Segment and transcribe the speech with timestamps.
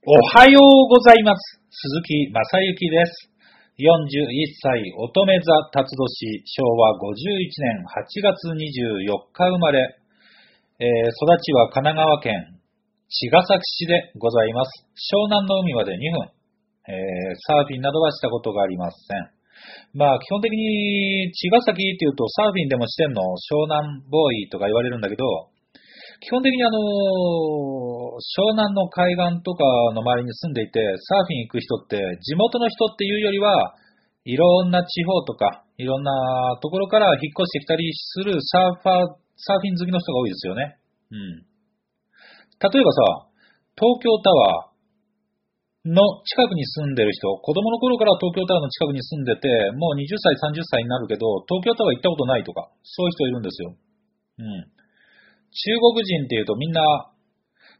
[0.00, 1.60] おはようございます。
[1.68, 2.40] 鈴木正
[2.72, 3.28] 幸です。
[3.76, 4.32] 41
[4.64, 7.12] 歳乙女座辰年昭和51
[7.60, 10.00] 年8月24日生まれ、
[10.80, 12.32] えー育ちは神奈川県
[13.12, 14.88] 茅ヶ崎市でございます。
[15.12, 16.32] 湘南の海まで2分、
[16.88, 19.28] えーサーフィンなどはしたことがありません。
[19.92, 23.20] まあ基本的に茅ヶ崎っていうとサーフィンでもしてんの？
[23.52, 25.52] 湘南ボーイとか言われるんだけど、
[26.20, 26.76] 基本的にあの、
[28.20, 29.64] 湘南の海岸とか
[29.96, 30.76] の周りに住んでいて、
[31.08, 33.74] サーフィン行く人って、地元の人っていうよりは、
[34.28, 36.12] いろんな地方とか、いろんな
[36.60, 40.76] ところから引っ越してきたりするサーファー、サーフィン好きの人が多いですよね。
[41.08, 41.50] うん。
[42.60, 43.32] 例えばさ、
[43.80, 53.72] 東京タワーの近くに住んでる人、子供の頃から東京タワーの近くに住んでて、もう20歳、30歳になるけど、東京タワー行ったことないとか、そういう人いるんですよ。
[54.36, 54.79] うん。
[55.50, 56.80] 中国人っていうとみんな、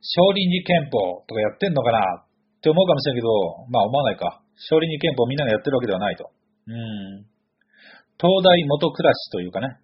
[0.02, 3.30] 少林寺拳法とかやってんのかなって思うかもしれないけど、
[3.68, 4.40] まあ思わないか。
[4.57, 6.30] 少林寺拳法みんながやってるわけではないと。
[6.66, 7.24] うん。
[8.21, 9.80] 東大元暮らしというかね。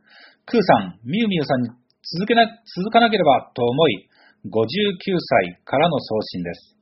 [0.45, 1.69] クーさん、みゆみゆさんに
[2.13, 4.07] 続けな、続かなければと思い、
[4.45, 6.77] 59歳からの送信です。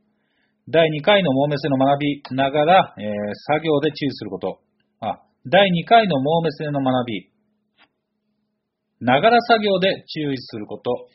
[0.68, 3.08] 第2回のモーメセの学びながら、えー
[3.48, 4.60] 作業で注意すること。
[5.00, 7.30] あ、第2回のモーメセの学び、
[9.00, 11.08] ながら作業で注意すること。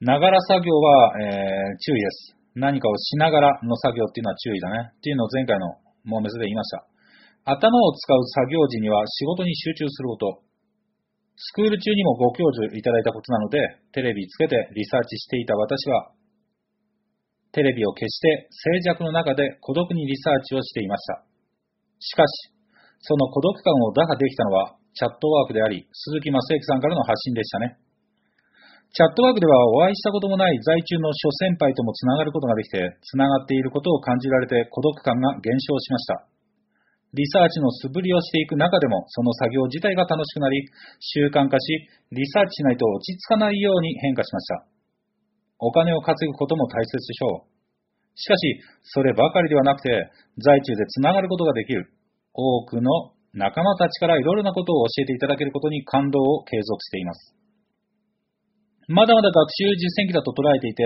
[0.00, 2.36] ながら作業は、えー注意です。
[2.54, 4.92] 何かをしながらの作業っていうのは注意だね。
[4.96, 6.84] っていうのを前回のモーメスで言いました。
[7.44, 10.47] 頭を使う作業時には仕事に集中すること。
[11.38, 13.62] スクール中にもご教授いただいたことなので、
[13.94, 16.10] テレビつけてリサーチしていた私は、
[17.54, 21.22] テレビを消して静寂の中で孤独にリサーチをしていました。
[22.00, 22.50] しかし、
[23.00, 27.78] その孤独感を打破できたのはチャットワークであり、鈴木正幸さんからの発信でしたね。
[28.90, 36.26] チャットワークではお会いしたこともない在中の諸先輩ともつながることができて、つながっていることを感じられて孤独感が減少しました。
[37.14, 40.60] リサーチの素振りをしていく中でも、その作業自体が楽しくなり、
[41.00, 44.66] 習慣化し、リサーチしないと落ち着かないように変化しました。
[45.58, 47.58] お金を稼ぐことも大切でしょう。
[48.14, 51.90] しかし、そればかりではなくて、在中でつながることができる。
[52.34, 52.90] 多くの
[53.32, 57.34] 仲間たちからいろいろなことを教えていただけることに感動を継続しています。
[58.88, 60.82] まだまだ学習実践期だと捉えていて、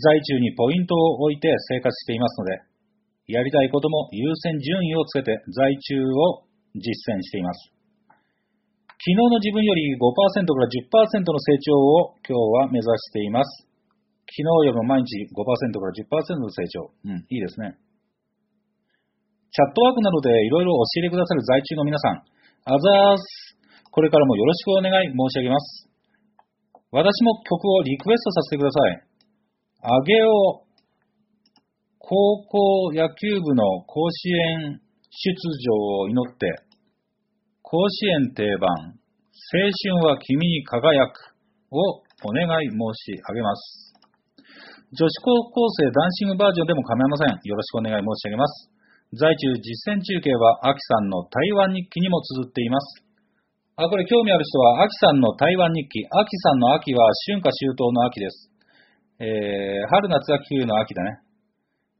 [0.00, 2.73] 在中にポイントを置いて生活していますので、
[3.26, 6.44] やりたいことも優先順位をつけて在中を
[6.76, 7.74] 実践しています。
[9.04, 13.68] 昨日の自分より5%から10%の成長を今日は目指しています。
[14.28, 16.90] 昨日よりも毎日5%から10%の成長。
[17.04, 17.76] うん、いいですね。
[19.52, 22.24] チャットワークなどでいろいろ教えてくださる在中の皆さん、
[22.64, 23.56] あざーす。
[23.92, 25.88] これからもよろしくお願い申し上げます。
[26.90, 29.02] 私も曲をリクエストさせてください。
[29.82, 30.63] あげお
[32.04, 34.76] 高校野球部の甲子園
[35.08, 35.32] 出
[35.64, 35.72] 場
[36.04, 36.52] を祈って、
[37.62, 38.68] 甲子園定番、
[39.32, 41.16] 青春は君に輝く
[41.72, 43.96] をお願い申し上げます。
[44.92, 47.40] 女子高校生ダンシングバージョンでも構いません。
[47.40, 48.68] よろしくお願い申し上げます。
[49.16, 53.00] 在中実践中継は、アキさんの台湾日記にも綴っています。
[53.80, 56.04] あ、これ興味ある人は、アキさんの台湾日記。
[56.12, 58.52] アキさんの秋は春夏秋冬の秋です。
[59.20, 61.23] えー、春夏秋冬の秋だね。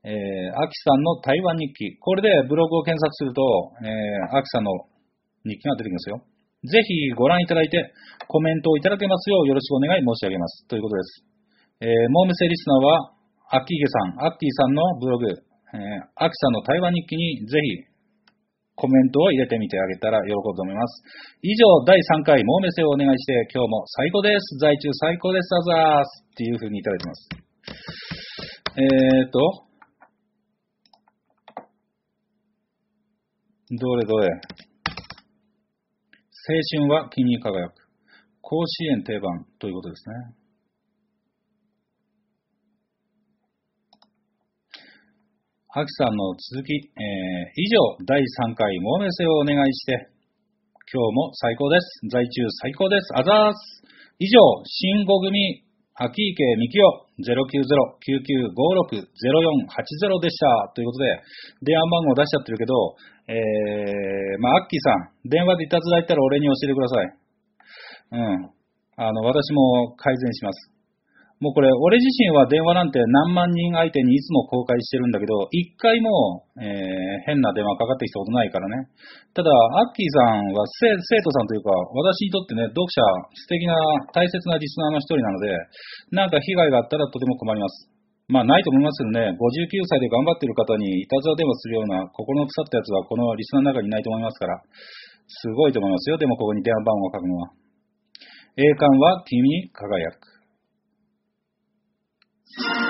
[0.04, 1.96] えー、アキさんの台湾日記。
[1.96, 3.40] これでブログを検索すると、
[3.80, 4.70] えー、アキさんの
[5.48, 6.20] 日記が出てきますよ。
[6.68, 7.80] ぜひご覧いただいて、
[8.28, 10.68] コメントをいただけますようよろしくお願い申し上げます。
[10.68, 11.24] ということです。
[11.80, 13.12] えー、モームセリスナーは、
[13.48, 15.40] アッキーゲさん、アッキーさんのブログ、えー、
[16.16, 17.94] アキさんの台湾日記にぜひ
[18.76, 21.02] コメントを入れてみてあげたら喜ぶと思います。
[21.42, 24.58] 以上、第3回、モーメセをお願いして、今日も最高です。
[24.58, 25.48] 在中最高です。
[25.54, 26.24] あざーす。
[26.32, 27.28] っていう風にいただいてます。
[28.76, 29.73] えーと、
[33.76, 34.28] どれどれ。
[34.28, 34.40] 青
[36.78, 37.74] 春は君に輝く。
[38.40, 40.14] 甲子園定番ということですね。
[45.76, 46.84] アキさんの続き、えー、
[47.56, 50.08] 以上、第3回、モーメセをお願いして、
[50.92, 52.00] 今日も最高です。
[52.12, 53.08] 在中最高です。
[53.18, 53.82] あざーす。
[54.20, 55.63] 以上、新5組、
[55.96, 60.72] 秋池みきお090-9956-0480でした。
[60.74, 61.22] ということで、
[61.62, 62.96] 電話番号出しちゃってるけど、
[63.28, 63.36] えー、
[64.40, 67.16] まあ、アッキーさん、電話でいたずらいたら俺に教えてください。
[68.10, 68.50] うん。
[68.96, 70.73] あの、私も改善します。
[71.42, 78.86] もうこれ、俺自身は電話なんて何万人相手にいつも公開してるんだけど、一回も、えー、変な電話かかってきたことないからね。
[79.34, 83.02] ただ、アッキーさんは生徒さんというか、私にとってね、読者、
[83.34, 83.74] 素敵な、
[84.14, 85.50] 大切なリスナーの一人なので、
[86.14, 87.90] なんか被害があったらとても困ります。
[88.30, 94.62] まあ、ないと思いますけどね、59歳で頑張ってる方にいたずら電話するような心の腐ったやつはこのリスナーの中にいないと思いますから、
[95.28, 96.16] すごいと思いますよ。
[96.16, 97.50] でもここに電話番号を書くのは。
[98.56, 100.33] 栄冠は君に輝く。
[102.56, 102.83] はい、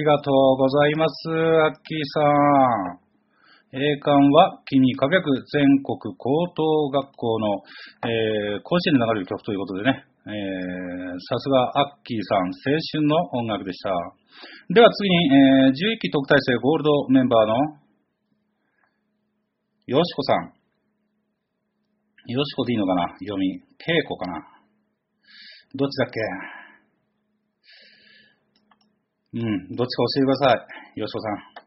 [0.00, 1.32] ありがとうございます、ア
[1.68, 3.76] ッキーさん。
[3.76, 7.60] 栄冠は気に輝く全国高等学校の、
[8.08, 10.32] えー、甲子園で流れる曲ということでね、えー、
[11.20, 12.48] さすがアッキーさん、青
[12.96, 13.14] 春の
[13.44, 13.92] 音楽でした。
[14.72, 15.16] では次に、
[15.68, 17.54] えー、11期特待生ゴールドメンバーの
[19.84, 20.54] よしこさん。
[22.24, 23.06] よしこでいいのかな？
[23.20, 23.60] 読み。
[23.76, 24.48] けいこかな？
[25.76, 26.59] どっちだっけ？
[29.32, 31.00] うん、どっちか教えてください。
[31.00, 31.60] よしこさん。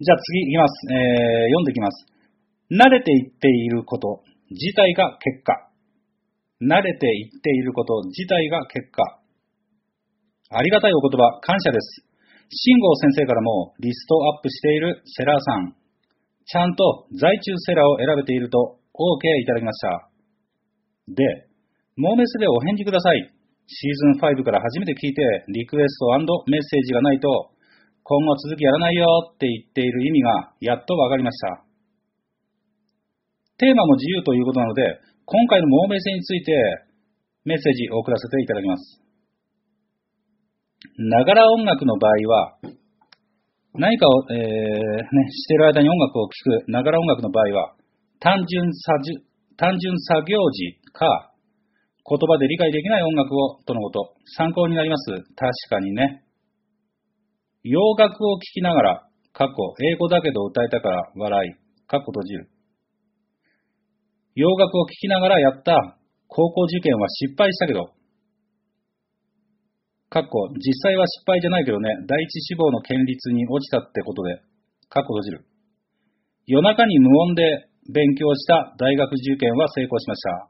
[0.00, 0.72] じゃあ次いきます。
[0.88, 2.06] えー、読んでいきます。
[2.72, 5.68] 慣れていっていること自体が結果。
[6.62, 9.20] 慣れていっていること自体が結果。
[10.50, 12.04] ありがたいお言葉、感謝です。
[12.48, 15.76] 慎吾先生からもリストアップしているセラーさん。
[16.46, 20.08] ちゃんと在中セラーを選べていると OK いただきました。
[21.08, 21.22] で、
[21.96, 23.39] モーメスでお返事ください。
[23.70, 27.54] シーズン5から初めて聞いて、リクエストメッセージがないと、
[28.02, 31.62] 今後続きやらないよって言っている意味がやっとわかりました。
[33.58, 34.82] テーマも自由ということなので、
[35.24, 36.52] 今回の亡命戦について、
[37.44, 39.02] メッセージを送らせていただきます。
[40.98, 42.58] ながら音楽の場合は、
[43.74, 47.74] 何かを、えー、ね、してる間に音楽を聴くながら音楽の場合は、
[48.18, 48.98] 単純作
[50.26, 51.29] 業時か、
[52.08, 54.14] 言葉で理解できない音楽を、とのこと。
[54.36, 55.10] 参考になります。
[55.36, 56.24] 確かにね。
[57.62, 59.52] 洋楽を聴きながら、過去、
[59.84, 61.52] 英語だけど歌えたから笑い、
[61.86, 62.50] 過去閉じる。
[64.34, 67.90] 洋楽を聴きながらやった高校受験は失敗したけど、
[70.08, 70.28] 過去、
[70.58, 74.40] 実際は失敗じゃないけどね、第一志望の県立に落ちたってことで、
[74.88, 75.44] 過去閉じる。
[76.46, 80.49] 夜中に無音で勉強した大学受験は成功しました。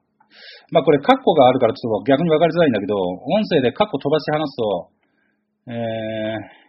[0.71, 6.61] まあこれ、カッコがあるからちょっと逆に分かりづらいんだけど、音声でカッコ飛ばし話すと、えー、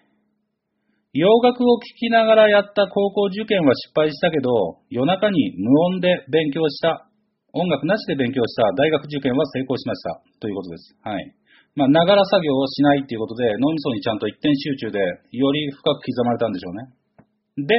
[1.13, 7.08] 洋楽を聴きながらやった高校受験は失敗したけど、夜中に無音で勉強した、
[7.51, 10.22] 音楽なしで勉強した大学受験は成功しました。
[10.39, 10.96] ということです。
[11.03, 11.36] はい。
[11.75, 17.68] まあ、ながら作業をしないっていうことで、脳みそにちゃんと一点集中で、より深く刻まれたんでしょうね。
[17.68, 17.75] で、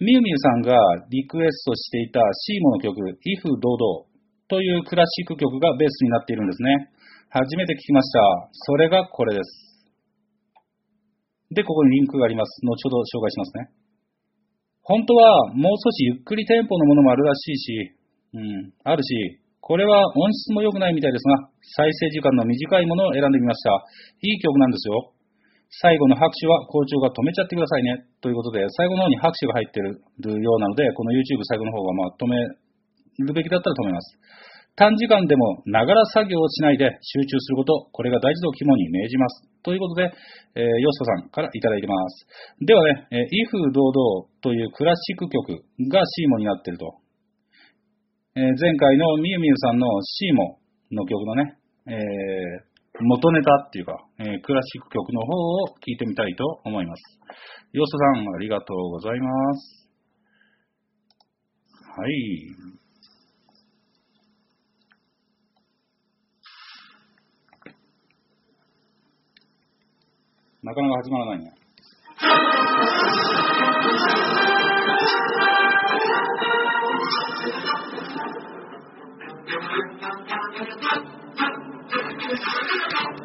[0.00, 0.76] みゆみゆさんが
[1.10, 4.07] リクエストしていたシーモの曲、If 堂々
[4.48, 6.88] というクラシック曲がベースになっているんですね。
[7.28, 8.48] 初めて聞きました。
[8.52, 9.68] それがこれです。
[11.52, 12.60] で、ここにリンクがあります。
[12.64, 13.68] 後ほど紹介しますね。
[14.82, 17.92] 本当はもう少しゆっくりテンポのものもあるらしいし、
[18.32, 23.84] うん、あるし、これは音質も良くないみたいですが、再生時間の短いものを選んでみました。
[24.22, 25.12] いい曲なんですよ。
[25.68, 28.08] 最後の拍手は校長が止めちゃってくださいね。
[28.22, 30.00] ということで、最後の方に拍手が入ってる
[30.40, 32.36] ようなので、この YouTube 最後の方はまあ止め
[33.26, 34.18] るべきだったら止めます。
[34.78, 39.48] 短時間でもながら作業をしないで集中すること、これが大事と肝に銘じます。
[39.64, 40.12] ということで、
[40.54, 42.26] えー、ヨスコさんからいただいてます。
[42.62, 46.94] ではね、えー、威風堂々というクラシック曲がシーモになっていると。
[48.36, 50.58] えー、前回のみゆみゆさんのシーモ
[50.92, 51.58] の曲のね、
[51.90, 52.68] えー、
[53.00, 57.02] 元ネタっていうか、えー、クラシック曲の方を聴いてみたいと思います。
[57.72, 59.90] ヨスさん、ありがとうございます。
[61.98, 62.87] はい。
[70.62, 71.54] なかなか始まらないね。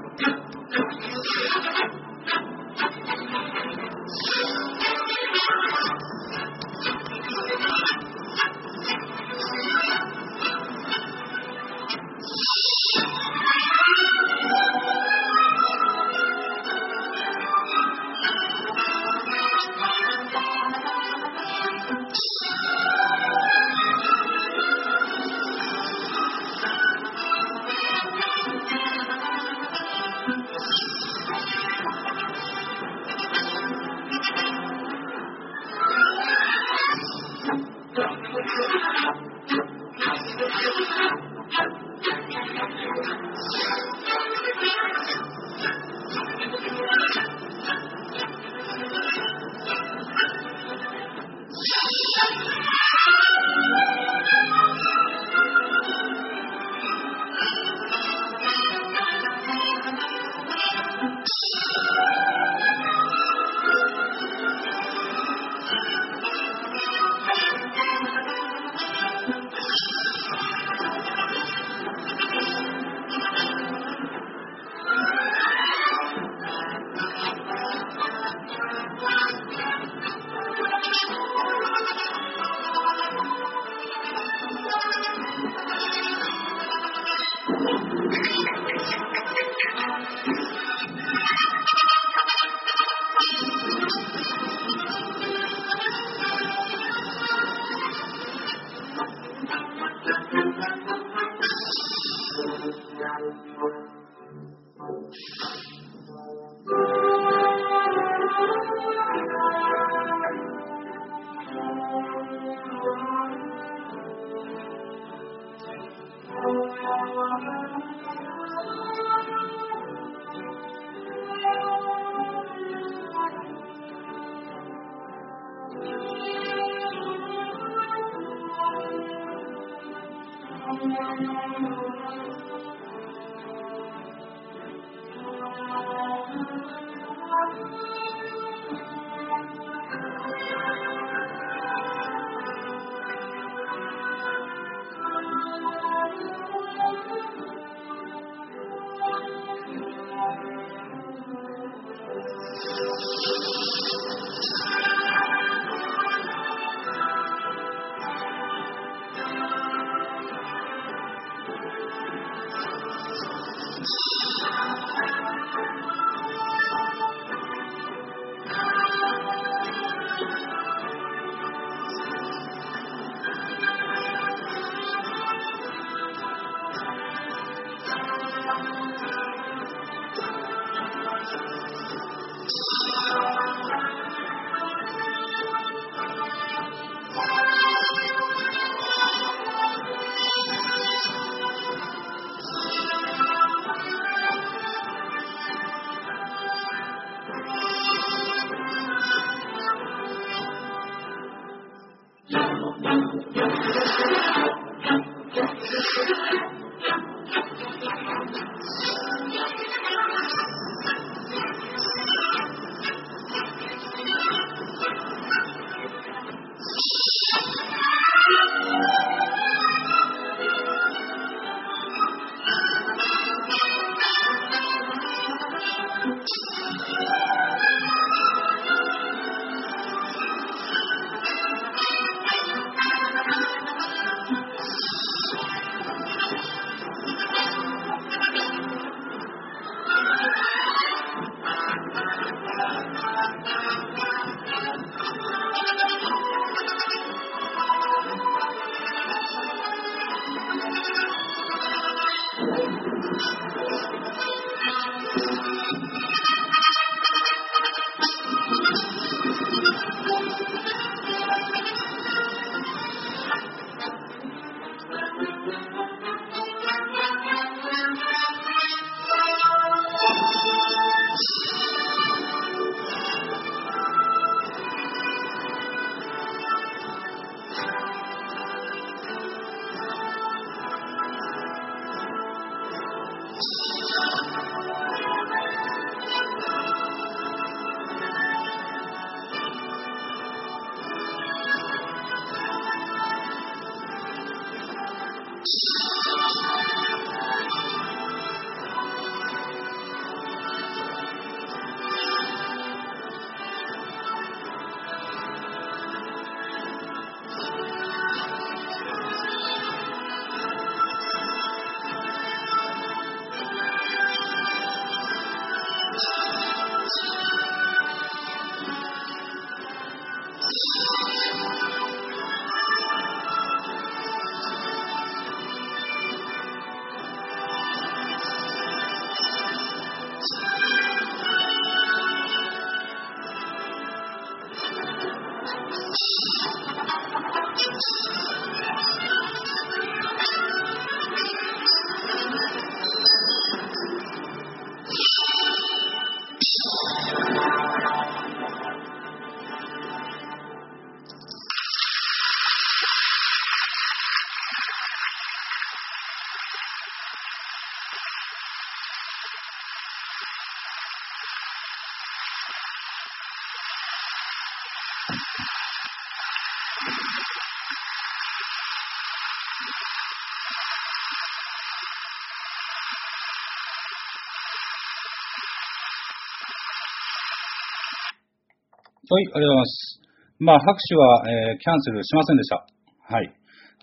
[379.13, 380.01] はい、ありがとうございます。
[380.41, 382.65] まあ、拍手は、えー、キャンセルしませんでした。
[383.13, 383.29] はい。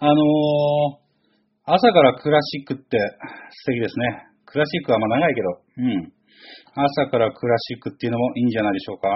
[0.03, 4.27] あのー、朝からクラシックって素敵ですね。
[4.43, 6.11] クラシックはまあ長いけど、うん。
[6.75, 9.07] 朝からクラシックっていうのもいいんじゃないでしょうか。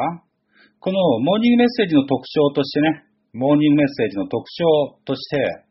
[0.79, 5.67] このモーニングメッセージの特徴としてね、モーニングメッセージの特徴として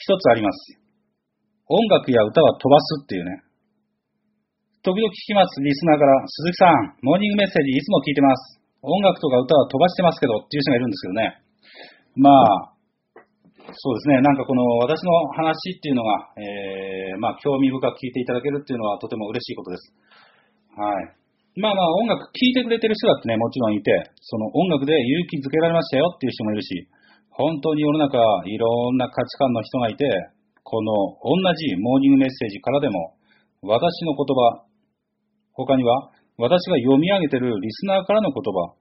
[0.00, 0.80] 一つあります。
[1.68, 3.44] 音楽や歌は飛ばすっていうね。
[4.80, 8.61] 時々聞きます、リスナーから、鈴木さん、モーニングメッセージいつも聞いてます。
[8.82, 11.42] 音楽とか歌は飛ばしてますけどっていう人がいるんですけどね。
[12.18, 12.72] まあ、
[13.62, 14.20] そうですね。
[14.20, 19.94] なんかこの私の話っていうのが、えー、まあ興味深く聞いていただけるっていうのはとても嬉しいことです。
[20.74, 21.62] はい。
[21.62, 26.88] まあまあ音楽聴いてくれてる人だってね、もちろんいて、その音楽で勇気づけられましたよっていう人もいるし、
[27.30, 30.04] 本当に世の中いろんな価値観の人がいて、
[30.64, 30.92] この
[31.22, 33.14] 同じモーニングメッセージからでも、
[33.62, 34.64] 私の言葉、
[35.54, 36.10] 他には
[36.42, 38.74] 私が読み上げているリスナーからの言葉、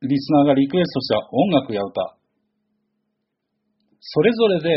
[0.00, 2.16] リスナーがリクエストした音楽や歌、
[4.00, 4.68] それぞれで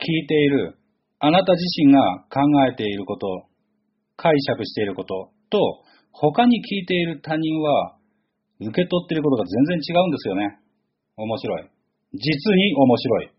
[0.00, 0.78] 聞いている
[1.18, 3.26] あなた自身が考えていること、
[4.16, 5.58] 解釈していることと、
[6.12, 7.96] 他に聞いている他人は
[8.60, 10.60] 受け取っていることが全然違うんですよね。
[11.16, 11.68] 面白い。
[12.14, 13.33] 実に面白い。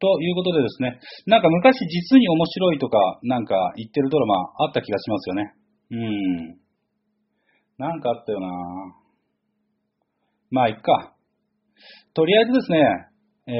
[0.00, 5.54] ということでですね、なんか昔実に面白いとかなんか言ってるドラマあった気がしますよね。
[5.90, 6.68] うん。
[7.78, 8.48] なんかあったよな
[10.50, 11.14] まあ、いっか。
[12.14, 12.80] とりあえずですね、
[13.46, 13.54] えー、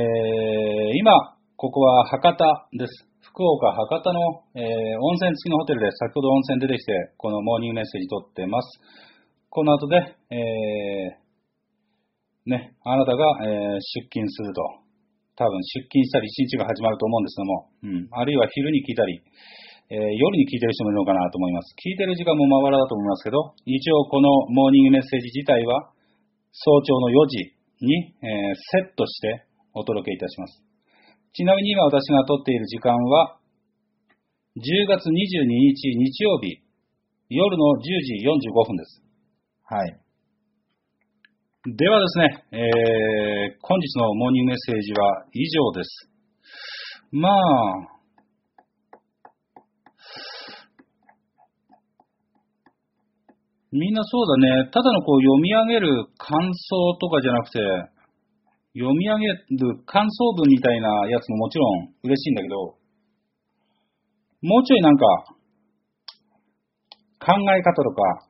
[0.97, 1.13] 今、
[1.57, 3.09] ここは博多です。
[3.21, 4.21] 福岡、博多の、
[4.55, 4.65] えー、
[5.01, 8.81] 温泉付きのホテルで先ほど温泉出てきて、このモーニングメッセージ撮ってます。
[9.51, 9.97] この後で、
[10.31, 14.88] えー、ね、あなたが、えー、出勤すると。
[15.39, 18.09] 多分出勤したり一日が始まると思うんですけども、うん。
[18.11, 19.23] あるいは昼に聞いたり、
[19.89, 21.71] えー、夜に聞いてる人もいるのかなと思います。
[21.79, 25.95] 聞いてる時間もまばらだと思いますけど、一応このモーニングメッセージ自体は、
[26.51, 27.55] 早朝の4時
[27.87, 30.61] に、えー、セットしてお届けいたします。
[31.33, 33.39] ちなみに今私が撮っている時間は、
[34.59, 36.59] 10月22日日曜日、
[37.31, 39.03] 夜の10時45分です。
[39.63, 40.08] はい。
[41.67, 46.09] ではですね、えー、本日のモーニングメッセージは以上です。
[47.11, 47.35] まあ、
[53.73, 54.71] みんなそうだね。
[54.71, 57.59] ただのこう読み上げる感想とかじゃなくて、
[58.79, 62.79] 読み上げる感想文みたいなやつももちろん嬉しいんだけど、
[64.43, 65.07] もうちょいなんか、
[67.19, 68.28] 考え方とか、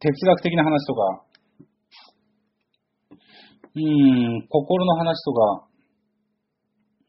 [0.00, 1.24] 哲学的な話とか、
[3.74, 5.68] うん、心の話とか、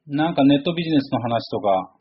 [0.08, 1.94] なんかネットビジネスの話とか、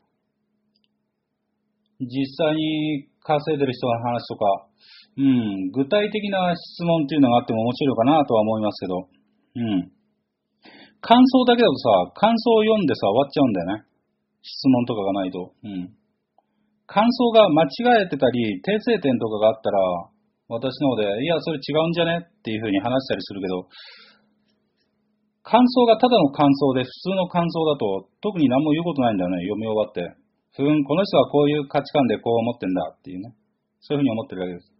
[2.01, 4.45] 実際に稼いでる人の話とか、
[5.17, 9.09] うん、具体的な質問っていうのがあっても面白いかなとは思いますけど、
[9.55, 9.91] うん。
[11.01, 13.83] 感想だけだとさ、感想を読んでさ、終わっちゃうんだよね。
[14.41, 15.53] 質問とかがないと。
[15.63, 15.93] うん。
[16.87, 19.77] 感想が間違えてたり、訂正点とかがあったら、
[20.49, 22.25] 私の方で、いや、それ違うんじゃね？
[22.25, 23.69] っていうふうに話したりするけど、
[25.45, 30.01] 感想がただの感想で普通の感想だと、特に何も言うことないんだよね、読み終わって。
[30.57, 33.33] ふん、この人はこういう価値観でこう思ってんだっていうね。
[33.79, 34.73] そういうふうに思ってるわけです。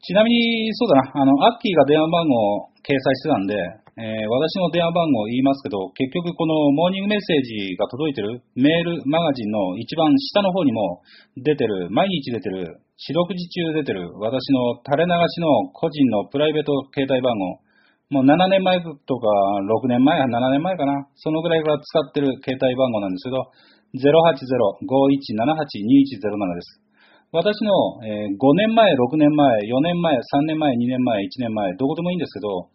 [0.00, 2.34] ちなみに、そうだな、あの、アッキーが電話番号
[2.64, 3.54] を掲載してたんで、
[3.98, 11.02] えー、私の電話番号を言いますけど、結局このモーニングメッセージが届いてるメールマガジンの一番下の方にも
[11.34, 17.58] 出てる、毎日出てる、四六時中出てる、私の垂れ流しの個人のプライベート携帯番号、
[18.14, 18.86] もう7年前と
[19.18, 19.26] か
[19.66, 23.50] 6年前、7年前かな、そのぐらいから使ってる携帯番号なんですけど、
[23.98, 26.78] 080-5178-2107です。
[27.34, 27.74] 私の、
[28.06, 32.68] えー、5年前、6年前、4年前、3年前、2年前、1年前、どこでもいいんですけど、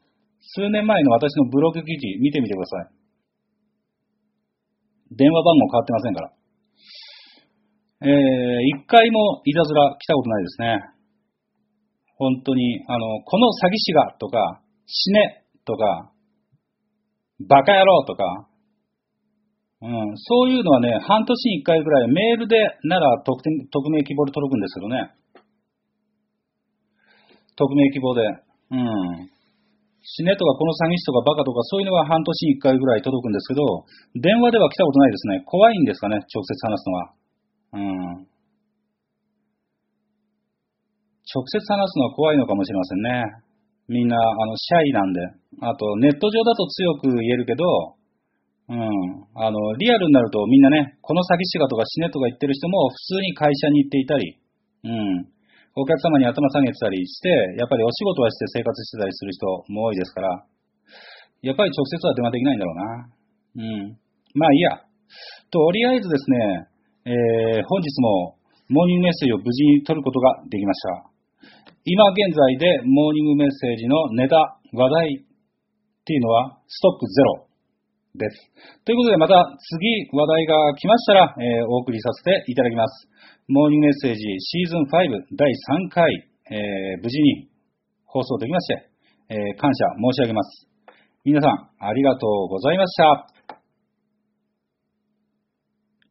[0.52, 3.04] 数年前の私のブログ記事見てみてください。
[5.16, 6.32] 電話番号変わってませんから。
[8.04, 8.12] えー、
[8.84, 10.94] 一回もいたずら来たことないですね。
[12.18, 16.12] 本当に、あの、この詐欺師がとか、死ねとか、
[17.48, 18.48] バカ野郎とか、
[19.82, 25.12] うん、そういうのはね、半年に1回ぐらいメールでなら匿匿名希望で届くんですけどね。
[27.56, 28.22] 匿名希望で。
[28.72, 29.30] うん。
[30.04, 33.88] 死ねとかこの詐欺師とかバカとかそういうのは半年に1回ぐらい届くんですけど、
[34.20, 35.42] 電話では来たことないですね。
[35.48, 37.14] 怖いんですかね、直接話すのは。
[37.74, 38.28] うん。
[41.24, 43.44] 直接話すのは怖いのかもしれませんね。
[43.88, 45.20] みんな、あの、シャイなんで。
[45.62, 47.64] あと、ネット上だと強く言えるけど、
[48.70, 48.80] うん。
[49.36, 54.40] あの、リアルになるとみんなね、この詐欺師がとか死ねとか言ってる人も普通に会社に行っていたり、
[54.86, 55.28] うん。
[55.76, 60.46] お客様に頭下げてたりして、やっぱりお仕事はして生活してたりする人も多いですから、
[61.42, 62.84] やっぱり直接は電話できないんだろうな。
[63.58, 63.60] う
[63.90, 63.98] ん。
[64.36, 64.82] まあいいや。
[65.50, 66.70] とりあえずですね、
[67.06, 68.38] えー、本日も
[68.70, 71.14] モーニングメッセージを無事に取ることができました。
[71.86, 74.38] 今現在でモーニングメッセージのネタ、
[74.72, 77.48] 話題っていうのはストックゼロ。
[78.16, 78.38] です。
[78.86, 83.10] ということで、また次話題が来ましたら、えー、お送りさせていただきます。
[83.48, 86.06] モーニングメッセージシーズン5第3回、
[86.52, 87.50] えー、無事に
[88.06, 88.90] 放送できまして、
[89.30, 90.68] えー、感謝申し上げます。
[91.26, 93.28] 皆さん、ありがとうございました。